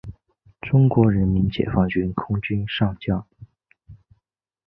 [0.61, 3.23] 中国人民解放军空军上将。